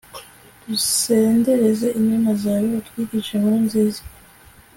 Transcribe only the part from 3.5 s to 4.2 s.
nziza